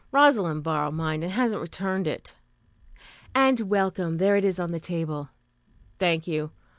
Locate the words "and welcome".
3.35-4.15